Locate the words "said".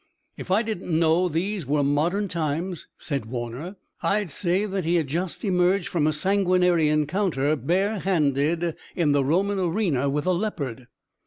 2.97-3.27